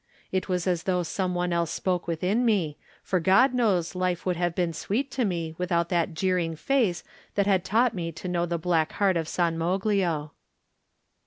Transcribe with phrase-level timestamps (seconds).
[0.31, 4.35] It was as though some one else spoke within me, for God knows life would
[4.35, 7.03] have been sweet to me without that jeering face
[7.35, 10.31] that had taught me to know the black heart of San Moglio.